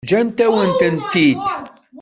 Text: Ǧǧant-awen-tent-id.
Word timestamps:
Ǧǧant-awen-tent-id. 0.05 1.39